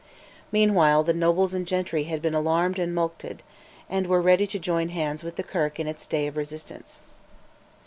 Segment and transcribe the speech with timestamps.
[0.51, 3.41] Meanwhile the nobles and gentry had been alarmed and mulcted,
[3.87, 7.01] and were ready to join hands with the Kirk in its day of resistance.